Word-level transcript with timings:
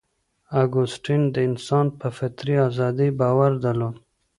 اګوستین 0.63 1.21
د 1.33 1.35
انسان 1.49 1.85
په 1.99 2.07
فطري 2.17 2.55
ازادۍ 2.67 3.09
باور 3.19 3.51
درلود. 3.63 3.95